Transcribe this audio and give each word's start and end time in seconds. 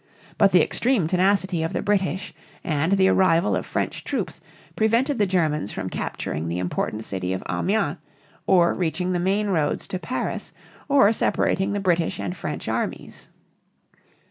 But 0.39 0.51
the 0.51 0.63
extreme 0.63 1.05
tenacity 1.05 1.61
of 1.61 1.73
the 1.73 1.83
British 1.83 2.33
and 2.63 2.93
the 2.93 3.07
arrival 3.09 3.55
of 3.55 3.67
French 3.67 4.03
troops 4.03 4.41
prevented 4.75 5.19
the 5.19 5.27
Germans 5.27 5.71
from 5.71 5.91
capturing 5.91 6.47
the 6.47 6.57
important 6.57 7.05
city 7.05 7.33
of 7.33 7.43
Amiens 7.47 7.97
(ah 7.97 7.97
myăn´), 7.97 7.97
or 8.47 8.73
reaching 8.73 9.11
the 9.13 9.19
main 9.19 9.49
roads 9.49 9.85
to 9.89 9.99
Paris, 9.99 10.53
or 10.89 11.13
separating 11.13 11.73
the 11.73 11.79
British 11.79 12.17
and 12.19 12.35
French 12.35 12.67
armies. 12.67 13.29